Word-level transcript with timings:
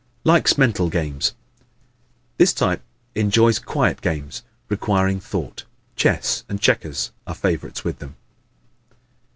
Likes 0.23 0.57
Mental 0.57 0.89
Games¶ 0.89 1.33
This 2.39 2.53
type 2.53 2.81
enjoys 3.13 3.59
quiet 3.59 4.01
games 4.01 4.41
requiring 4.67 5.19
thought. 5.19 5.65
Chess 5.95 6.43
and 6.49 6.59
checkers 6.59 7.11
are 7.27 7.35
favorites 7.35 7.83
with 7.83 7.99
them. 7.99 8.15